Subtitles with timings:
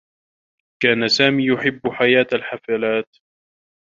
[0.83, 3.05] كان سامي يحبّ حياة الحفلات.